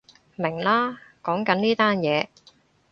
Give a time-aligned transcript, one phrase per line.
[0.35, 2.25] 明喇，講緊呢單嘢